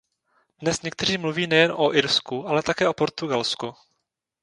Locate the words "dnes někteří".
0.59-1.17